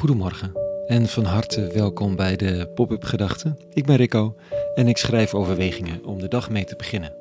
Goedemorgen 0.00 0.52
en 0.86 1.06
van 1.06 1.24
harte 1.24 1.70
welkom 1.74 2.16
bij 2.16 2.36
de 2.36 2.70
Pop-up 2.74 3.04
Gedachten. 3.04 3.58
Ik 3.72 3.86
ben 3.86 3.96
Rico 3.96 4.36
en 4.74 4.88
ik 4.88 4.96
schrijf 4.96 5.34
overwegingen 5.34 6.04
om 6.04 6.18
de 6.18 6.28
dag 6.28 6.50
mee 6.50 6.64
te 6.64 6.76
beginnen. 6.76 7.12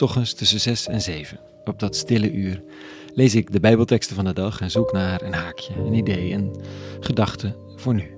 Ochtends 0.00 0.34
tussen 0.34 0.60
6 0.60 0.86
en 0.86 1.00
7. 1.00 1.40
Op 1.64 1.78
dat 1.78 1.96
stille 1.96 2.32
uur 2.32 2.62
lees 3.14 3.34
ik 3.34 3.52
de 3.52 3.60
Bijbelteksten 3.60 4.16
van 4.16 4.24
de 4.24 4.32
dag 4.32 4.60
en 4.60 4.70
zoek 4.70 4.92
naar 4.92 5.22
een 5.22 5.32
haakje, 5.32 5.74
een 5.74 5.94
idee, 5.94 6.32
een 6.32 6.56
gedachte 7.00 7.56
voor 7.76 7.94
nu. 7.94 8.10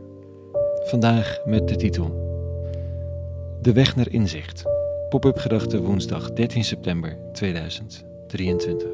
Vandaag 0.84 1.38
met 1.44 1.68
de 1.68 1.76
titel 1.76 2.10
De 3.60 3.72
weg 3.72 3.96
naar 3.96 4.10
inzicht. 4.10 4.62
Pop-up 5.08 5.38
Gedachten 5.38 5.82
woensdag 5.82 6.32
13 6.32 6.64
september 6.64 7.18
2023. 7.32 8.88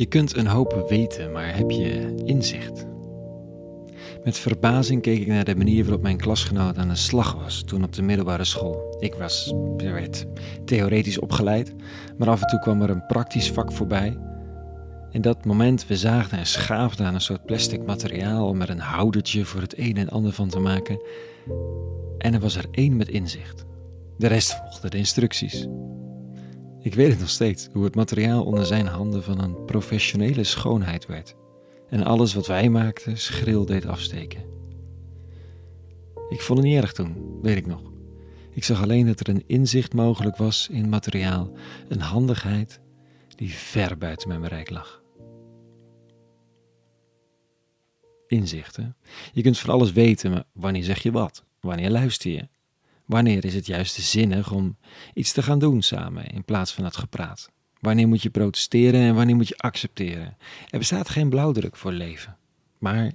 Je 0.00 0.06
kunt 0.06 0.36
een 0.36 0.46
hoop 0.46 0.84
weten, 0.88 1.32
maar 1.32 1.56
heb 1.56 1.70
je 1.70 2.14
inzicht? 2.24 2.86
Met 4.24 4.38
verbazing 4.38 5.02
keek 5.02 5.20
ik 5.20 5.26
naar 5.26 5.44
de 5.44 5.56
manier 5.56 5.84
waarop 5.84 6.02
mijn 6.02 6.16
klasgenoot 6.16 6.78
aan 6.78 6.88
de 6.88 6.94
slag 6.94 7.34
was 7.34 7.62
toen 7.62 7.84
op 7.84 7.92
de 7.92 8.02
middelbare 8.02 8.44
school. 8.44 8.96
Ik 8.98 9.14
was, 9.14 9.54
werd 9.76 10.26
theoretisch 10.64 11.18
opgeleid, 11.18 11.74
maar 12.18 12.28
af 12.28 12.42
en 12.42 12.46
toe 12.46 12.58
kwam 12.58 12.82
er 12.82 12.90
een 12.90 13.06
praktisch 13.06 13.50
vak 13.50 13.72
voorbij. 13.72 14.18
In 15.10 15.20
dat 15.20 15.44
moment, 15.44 15.86
we 15.86 15.96
zaagden 15.96 16.38
en 16.38 16.46
schaafden 16.46 17.06
aan 17.06 17.14
een 17.14 17.20
soort 17.20 17.44
plastic 17.44 17.84
materiaal 17.84 18.46
om 18.46 18.60
er 18.60 18.70
een 18.70 18.80
houdertje 18.80 19.44
voor 19.44 19.60
het 19.60 19.78
een 19.78 19.96
en 19.96 20.08
ander 20.08 20.32
van 20.32 20.48
te 20.48 20.58
maken. 20.58 21.02
En 22.18 22.34
er 22.34 22.40
was 22.40 22.56
er 22.56 22.66
één 22.70 22.96
met 22.96 23.08
inzicht. 23.08 23.64
De 24.18 24.26
rest 24.26 24.56
volgde 24.56 24.90
de 24.90 24.98
instructies. 24.98 25.66
Ik 26.82 26.94
weet 26.94 27.10
het 27.10 27.18
nog 27.18 27.28
steeds, 27.28 27.68
hoe 27.72 27.84
het 27.84 27.94
materiaal 27.94 28.44
onder 28.44 28.66
zijn 28.66 28.86
handen 28.86 29.22
van 29.22 29.40
een 29.40 29.64
professionele 29.64 30.44
schoonheid 30.44 31.06
werd 31.06 31.34
en 31.88 32.04
alles 32.04 32.34
wat 32.34 32.46
wij 32.46 32.68
maakten 32.68 33.18
schril 33.18 33.66
deed 33.66 33.86
afsteken. 33.86 34.44
Ik 36.28 36.40
vond 36.40 36.58
het 36.58 36.68
niet 36.68 36.82
erg 36.82 36.92
toen, 36.92 37.40
weet 37.42 37.56
ik 37.56 37.66
nog. 37.66 37.92
Ik 38.50 38.64
zag 38.64 38.82
alleen 38.82 39.06
dat 39.06 39.20
er 39.20 39.28
een 39.28 39.44
inzicht 39.46 39.94
mogelijk 39.94 40.36
was 40.36 40.68
in 40.70 40.88
materiaal, 40.88 41.52
een 41.88 42.00
handigheid 42.00 42.80
die 43.36 43.50
ver 43.50 43.98
buiten 43.98 44.28
mijn 44.28 44.40
bereik 44.40 44.70
lag. 44.70 45.02
Inzichten. 48.26 48.96
Je 49.32 49.42
kunt 49.42 49.58
van 49.58 49.74
alles 49.74 49.92
weten, 49.92 50.30
maar 50.30 50.44
wanneer 50.52 50.84
zeg 50.84 51.02
je 51.02 51.10
wat? 51.10 51.44
Wanneer 51.60 51.90
luister 51.90 52.30
je? 52.30 52.48
Wanneer 53.10 53.44
is 53.44 53.54
het 53.54 53.66
juist 53.66 53.94
zinnig 53.94 54.52
om 54.52 54.76
iets 55.14 55.32
te 55.32 55.42
gaan 55.42 55.58
doen 55.58 55.82
samen 55.82 56.26
in 56.26 56.44
plaats 56.44 56.72
van 56.72 56.84
het 56.84 56.96
gepraat? 56.96 57.50
Wanneer 57.80 58.08
moet 58.08 58.22
je 58.22 58.30
protesteren 58.30 59.00
en 59.00 59.14
wanneer 59.14 59.36
moet 59.36 59.48
je 59.48 59.58
accepteren? 59.58 60.36
Er 60.68 60.78
bestaat 60.78 61.08
geen 61.08 61.28
blauwdruk 61.28 61.76
voor 61.76 61.92
leven. 61.92 62.36
Maar 62.78 63.12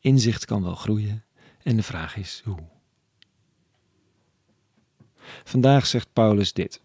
inzicht 0.00 0.44
kan 0.44 0.62
wel 0.62 0.74
groeien 0.74 1.24
en 1.62 1.76
de 1.76 1.82
vraag 1.82 2.16
is 2.16 2.42
hoe. 2.44 2.58
Vandaag 5.44 5.86
zegt 5.86 6.12
Paulus 6.12 6.52
dit. 6.52 6.80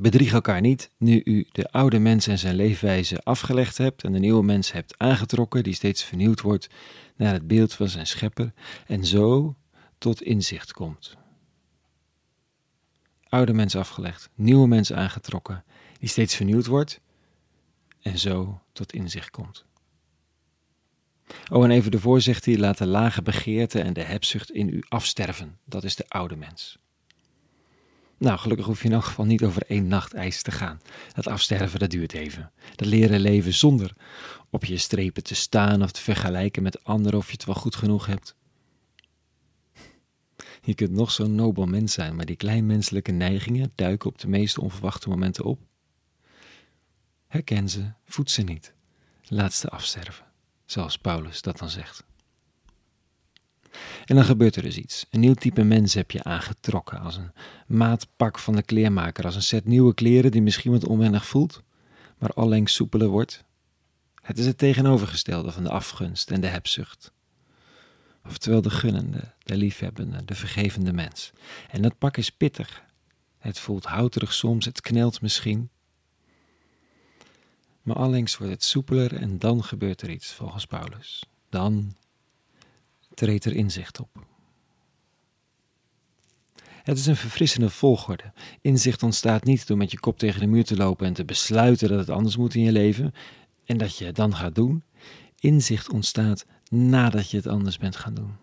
Bedrieg 0.00 0.32
elkaar 0.32 0.60
niet, 0.60 0.90
nu 0.96 1.20
u 1.24 1.46
de 1.52 1.70
oude 1.70 1.98
mens 1.98 2.26
en 2.26 2.38
zijn 2.38 2.54
leefwijze 2.54 3.20
afgelegd 3.22 3.78
hebt 3.78 4.04
en 4.04 4.12
de 4.12 4.18
nieuwe 4.18 4.44
mens 4.44 4.72
hebt 4.72 4.98
aangetrokken, 4.98 5.62
die 5.62 5.74
steeds 5.74 6.04
vernieuwd 6.04 6.40
wordt 6.40 6.68
naar 7.16 7.32
het 7.32 7.46
beeld 7.46 7.72
van 7.72 7.88
zijn 7.88 8.06
schepper, 8.06 8.52
en 8.86 9.04
zo 9.04 9.54
tot 10.00 10.22
inzicht 10.22 10.72
komt. 10.72 11.16
Oude 13.28 13.52
mens 13.52 13.76
afgelegd, 13.76 14.30
nieuwe 14.34 14.68
mens 14.68 14.92
aangetrokken, 14.92 15.64
die 15.98 16.08
steeds 16.08 16.36
vernieuwd 16.36 16.66
wordt 16.66 17.00
en 18.00 18.18
zo 18.18 18.60
tot 18.72 18.92
inzicht 18.92 19.30
komt. 19.30 19.64
Oh, 21.50 21.64
en 21.64 21.70
even 21.70 21.90
de 21.90 22.00
voorzicht 22.00 22.44
hij, 22.44 22.58
laat 22.58 22.78
de 22.78 22.86
lage 22.86 23.22
begeerte 23.22 23.80
en 23.80 23.92
de 23.92 24.02
hebzucht 24.02 24.50
in 24.50 24.68
u 24.68 24.82
afsterven. 24.88 25.58
Dat 25.64 25.84
is 25.84 25.96
de 25.96 26.08
oude 26.08 26.36
mens. 26.36 26.78
Nou, 28.18 28.38
gelukkig 28.38 28.66
hoef 28.66 28.82
je 28.82 28.88
in 28.88 28.94
elk 28.94 29.04
geval 29.04 29.24
niet 29.24 29.44
over 29.44 29.62
één 29.66 29.86
nacht 29.86 30.14
ijs 30.14 30.42
te 30.42 30.50
gaan. 30.50 30.80
Dat 31.12 31.26
afsterven, 31.26 31.78
dat 31.78 31.90
duurt 31.90 32.12
even. 32.12 32.52
Dat 32.74 32.86
leren 32.86 33.20
leven 33.20 33.54
zonder 33.54 33.94
op 34.50 34.64
je 34.64 34.76
strepen 34.76 35.22
te 35.22 35.34
staan 35.34 35.82
of 35.82 35.90
te 35.90 36.00
vergelijken 36.00 36.62
met 36.62 36.84
anderen 36.84 37.18
of 37.18 37.26
je 37.26 37.32
het 37.32 37.44
wel 37.44 37.54
goed 37.54 37.76
genoeg 37.76 38.06
hebt. 38.06 38.34
Je 40.62 40.74
kunt 40.74 40.90
nog 40.90 41.10
zo'n 41.10 41.34
nobel 41.34 41.66
mens 41.66 41.92
zijn, 41.92 42.16
maar 42.16 42.26
die 42.26 42.36
kleinmenselijke 42.36 43.12
neigingen 43.12 43.72
duiken 43.74 44.08
op 44.08 44.18
de 44.18 44.28
meest 44.28 44.58
onverwachte 44.58 45.08
momenten 45.08 45.44
op. 45.44 45.60
Herken 47.26 47.68
ze, 47.68 47.92
voed 48.04 48.30
ze 48.30 48.42
niet. 48.42 48.74
Laat 49.22 49.54
ze 49.54 49.68
afsterven, 49.68 50.24
zoals 50.64 50.98
Paulus 50.98 51.42
dat 51.42 51.58
dan 51.58 51.70
zegt. 51.70 52.04
En 54.04 54.14
dan 54.14 54.24
gebeurt 54.24 54.56
er 54.56 54.62
dus 54.62 54.76
iets. 54.76 55.06
Een 55.10 55.20
nieuw 55.20 55.34
type 55.34 55.62
mens 55.64 55.94
heb 55.94 56.10
je 56.10 56.22
aangetrokken, 56.22 57.00
als 57.00 57.16
een 57.16 57.32
maatpak 57.66 58.38
van 58.38 58.56
de 58.56 58.62
kleermaker, 58.62 59.24
als 59.24 59.34
een 59.34 59.42
set 59.42 59.64
nieuwe 59.64 59.94
kleren 59.94 60.30
die 60.30 60.42
misschien 60.42 60.72
wat 60.72 60.86
onwennig 60.86 61.26
voelt, 61.26 61.62
maar 62.18 62.30
allengs 62.30 62.74
soepeler 62.74 63.08
wordt. 63.08 63.44
Het 64.22 64.38
is 64.38 64.46
het 64.46 64.58
tegenovergestelde 64.58 65.52
van 65.52 65.62
de 65.62 65.70
afgunst 65.70 66.30
en 66.30 66.40
de 66.40 66.46
hebzucht. 66.46 67.12
Oftewel 68.30 68.60
de 68.60 68.70
gunnende, 68.70 69.34
de 69.42 69.56
liefhebbende, 69.56 70.24
de 70.24 70.34
vergevende 70.34 70.92
mens. 70.92 71.32
En 71.70 71.82
dat 71.82 71.98
pak 71.98 72.16
is 72.16 72.30
pittig. 72.30 72.82
Het 73.38 73.58
voelt 73.58 73.84
houterig 73.84 74.32
soms, 74.32 74.64
het 74.64 74.80
knelt 74.80 75.20
misschien, 75.20 75.70
maar 77.82 77.96
allengs 77.96 78.36
wordt 78.36 78.52
het 78.52 78.64
soepeler 78.64 79.16
en 79.16 79.38
dan 79.38 79.64
gebeurt 79.64 80.02
er 80.02 80.10
iets, 80.10 80.32
volgens 80.32 80.66
Paulus. 80.66 81.24
Dan 81.48 81.96
treedt 83.14 83.44
er 83.44 83.54
inzicht 83.54 84.00
op. 84.00 84.26
Het 86.62 86.98
is 86.98 87.06
een 87.06 87.16
verfrissende 87.16 87.70
volgorde. 87.70 88.32
Inzicht 88.60 89.02
ontstaat 89.02 89.44
niet 89.44 89.66
door 89.66 89.76
met 89.76 89.90
je 89.90 90.00
kop 90.00 90.18
tegen 90.18 90.40
de 90.40 90.46
muur 90.46 90.64
te 90.64 90.76
lopen 90.76 91.06
en 91.06 91.12
te 91.12 91.24
besluiten 91.24 91.88
dat 91.88 91.98
het 91.98 92.10
anders 92.10 92.36
moet 92.36 92.54
in 92.54 92.62
je 92.62 92.72
leven 92.72 93.14
en 93.64 93.78
dat 93.78 93.96
je 93.96 94.04
het 94.04 94.16
dan 94.16 94.36
gaat 94.36 94.54
doen. 94.54 94.84
Inzicht 95.38 95.90
ontstaat 95.90 96.46
nadat 96.70 97.30
je 97.30 97.36
het 97.36 97.46
anders 97.46 97.78
bent 97.78 97.96
gaan 97.96 98.14
doen. 98.14 98.36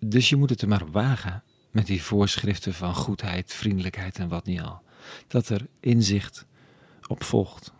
Dus 0.00 0.28
je 0.28 0.36
moet 0.36 0.50
het 0.50 0.62
er 0.62 0.68
maar 0.68 0.90
wagen 0.90 1.42
met 1.70 1.86
die 1.86 2.02
voorschriften 2.02 2.74
van 2.74 2.94
goedheid, 2.94 3.52
vriendelijkheid 3.52 4.18
en 4.18 4.28
wat 4.28 4.46
niet 4.46 4.60
al 4.60 4.82
dat 5.26 5.48
er 5.48 5.66
inzicht 5.80 6.46
op 7.06 7.24
volgt. 7.24 7.72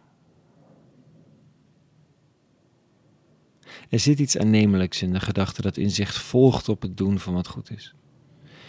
Er 3.89 4.01
zit 4.01 4.19
iets 4.19 4.39
aannemelijks 4.39 5.03
in 5.03 5.13
de 5.13 5.21
gedachte 5.21 5.63
dat 5.63 5.77
inzicht 5.77 6.19
volgt 6.19 6.69
op 6.69 6.83
het 6.83 6.97
doen 6.97 7.19
van 7.19 7.35
wat 7.35 7.49
goed 7.49 7.71
is. 7.71 7.95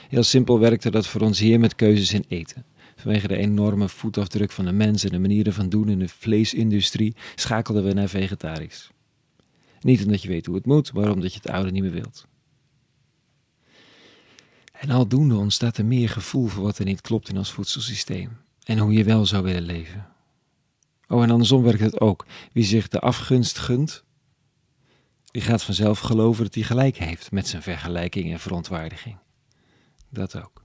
Heel 0.09 0.24
simpel 0.24 0.59
werkte 0.59 0.92
dat 0.92 1.08
voor 1.08 1.22
ons 1.22 1.40
hier 1.40 1.59
met 1.59 1.76
keuzes 1.76 2.14
in 2.14 2.26
eten. 2.28 2.66
Vanwege 2.95 3.28
de 3.28 3.38
enorme 3.38 3.89
voetafdruk 3.89 4.51
van 4.51 4.66
de 4.66 4.72
mens 4.72 5.03
en 5.03 5.11
de 5.11 5.19
manieren 5.19 5.53
van 5.53 5.69
doen 5.69 5.89
in 5.89 6.00
de 6.00 6.07
vleesindustrie 6.07 7.16
schakelden 7.35 7.83
we 7.83 7.94
naar 7.94 8.09
vegetarisch. 8.09 8.89
Niet 9.79 10.03
omdat 10.03 10.22
je 10.22 10.28
weet 10.28 10.45
hoe 10.45 10.56
het 10.56 10.66
moet, 10.66 10.94
maar 10.94 11.11
omdat 11.11 11.34
je 11.34 11.39
het 11.44 11.51
oude 11.51 11.72
niet 11.72 11.84
meer 11.84 11.91
wilt. 11.91 12.28
En 14.72 14.89
aldoende 14.89 15.35
ontstaat 15.35 15.78
er 15.78 15.85
meer 15.85 16.09
gevoel 16.09 16.47
voor 16.47 16.63
wat 16.63 16.78
er 16.78 16.85
niet 16.85 17.01
klopt 17.01 17.29
in 17.29 17.38
ons 17.38 17.51
voedselsysteem 17.51 18.38
en 18.63 18.78
hoe 18.78 18.94
je 18.94 19.03
wel 19.03 19.25
zou 19.25 19.44
willen 19.44 19.63
leven. 19.63 20.07
Oh, 21.07 21.23
en 21.23 21.29
andersom 21.29 21.63
werkt 21.63 21.79
het 21.79 22.00
ook. 22.01 22.25
Wie 22.53 22.63
zich 22.63 22.88
de 22.88 23.00
afgunst 23.00 23.57
gunt, 23.57 24.03
die 25.31 25.41
gaat 25.41 25.64
vanzelf 25.64 25.99
geloven 25.99 26.43
dat 26.43 26.53
hij 26.53 26.64
gelijk 26.64 26.97
heeft 26.97 27.31
met 27.31 27.47
zijn 27.47 27.61
vergelijking 27.61 28.31
en 28.31 28.40
verontwaardiging. 28.40 29.17
Dat 30.09 30.41
ook. 30.41 30.65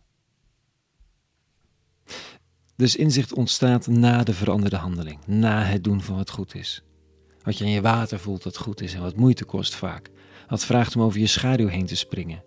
Dus 2.81 2.97
inzicht 2.97 3.35
ontstaat 3.35 3.87
na 3.87 4.23
de 4.23 4.35
veranderde 4.35 4.77
handeling, 4.77 5.19
na 5.27 5.63
het 5.63 5.85
doen 5.85 6.01
van 6.01 6.17
wat 6.17 6.31
goed 6.31 6.55
is. 6.55 6.83
Wat 7.43 7.59
je 7.59 7.65
aan 7.65 7.71
je 7.71 7.81
water 7.81 8.19
voelt 8.19 8.43
dat 8.43 8.57
goed 8.57 8.81
is 8.81 8.95
en 8.95 9.01
wat 9.01 9.17
moeite 9.17 9.45
kost 9.45 9.75
vaak. 9.75 10.11
Wat 10.49 10.65
vraagt 10.65 10.97
om 10.97 11.03
over 11.03 11.21
je 11.21 11.27
schaduw 11.27 11.67
heen 11.67 11.87
te 11.87 11.97
springen. 11.97 12.43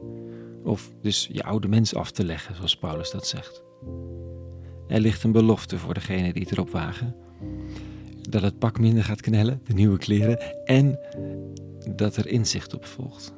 Of 0.64 0.92
dus 1.02 1.30
je 1.32 1.44
oude 1.44 1.68
mens 1.68 1.96
af 1.96 2.12
te 2.12 2.26
leggen, 2.26 2.56
zoals 2.56 2.78
Paulus 2.78 3.12
dat 3.12 3.28
zegt. 3.28 3.64
Er 4.88 5.00
ligt 5.00 5.24
een 5.24 5.32
belofte 5.32 5.78
voor 5.78 5.94
degene 5.94 6.34
die 6.34 6.42
het 6.42 6.52
erop 6.52 6.70
wagen. 6.70 7.16
Dat 8.22 8.42
het 8.42 8.60
pak 8.60 8.80
minder 8.80 9.04
gaat 9.04 9.22
knellen, 9.22 9.62
de 9.64 9.74
nieuwe 9.74 9.98
kleren, 9.98 10.66
en 10.66 11.00
dat 11.96 12.16
er 12.16 12.28
inzicht 12.28 12.74
op 12.74 12.86
volgt. 12.86 13.34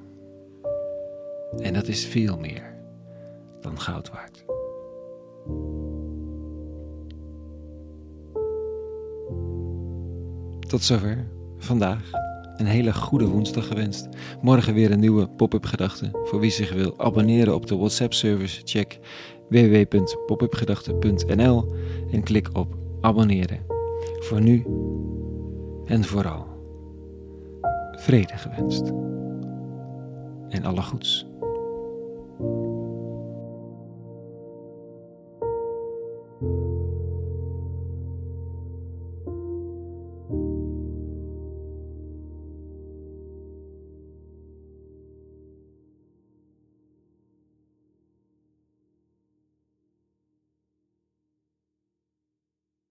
En 1.58 1.74
dat 1.74 1.88
is 1.88 2.06
veel 2.06 2.38
meer 2.38 2.76
dan 3.62 3.80
goud 3.80 4.10
waard. 4.10 4.46
Tot 10.76 10.84
zover 10.84 11.28
vandaag 11.58 12.12
een 12.58 12.66
hele 12.66 12.94
goede 12.94 13.28
woensdag 13.28 13.68
gewenst. 13.68 14.08
Morgen 14.42 14.74
weer 14.74 14.92
een 14.92 15.00
nieuwe 15.00 15.28
pop-up 15.28 15.66
gedachte. 15.66 16.10
Voor 16.24 16.40
wie 16.40 16.52
zich 16.52 16.74
wil 16.74 16.94
abonneren 16.98 17.56
op 17.56 17.68
de 17.68 17.78
WhatsApp-service, 17.78 18.62
check 18.64 19.00
www.popupgedachten.nl 19.50 21.74
en 22.12 22.24
klik 22.24 22.50
op 22.54 22.78
abonneren. 23.02 23.60
Voor 24.20 24.42
nu 24.42 24.66
en 25.86 26.04
vooral 26.04 26.46
vrede 27.92 28.38
gewenst. 28.38 28.92
En 30.50 30.66
alle 30.66 30.82
goeds. 30.82 31.28